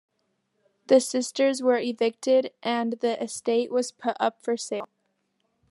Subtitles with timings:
[0.87, 4.89] The sisters were evicted and the estate was put up for sale.